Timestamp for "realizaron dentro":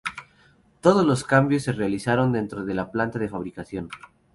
1.73-2.65